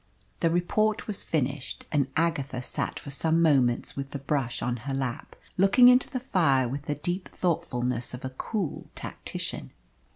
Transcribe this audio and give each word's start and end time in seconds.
The 0.39 0.49
report 0.49 1.05
was 1.05 1.21
finished, 1.21 1.85
and 1.91 2.07
Agatha 2.17 2.63
sat 2.63 2.97
for 2.97 3.11
some 3.11 3.39
moments 3.39 3.95
with 3.95 4.09
the 4.09 4.17
brush 4.17 4.63
on 4.63 4.77
her 4.77 4.95
lap 4.95 5.35
looking 5.57 5.89
into 5.89 6.09
the 6.09 6.19
fire 6.19 6.67
with 6.67 6.87
the 6.87 6.95
deep 6.95 7.29
thoughtfulness 7.35 8.15
of 8.15 8.25
a 8.25 8.31
cool 8.31 8.89
tactician. 8.95 9.69